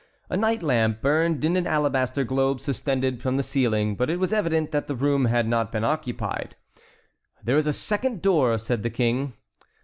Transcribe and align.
A 0.31 0.35
night 0.35 0.63
lamp 0.63 0.99
burned 1.03 1.45
in 1.45 1.55
an 1.55 1.67
alabaster 1.67 2.23
globe 2.23 2.59
suspended 2.59 3.21
from 3.21 3.37
the 3.37 3.43
ceiling; 3.43 3.95
but 3.95 4.09
it 4.09 4.17
was 4.19 4.33
evident 4.33 4.71
that 4.71 4.87
the 4.87 4.95
room 4.95 5.25
had 5.25 5.47
not 5.47 5.71
been 5.71 5.83
occupied. 5.83 6.55
"There 7.43 7.55
is 7.55 7.67
a 7.67 7.71
second 7.73 8.19
door," 8.23 8.57
said 8.57 8.81
the 8.81 8.89
King. 8.89 9.33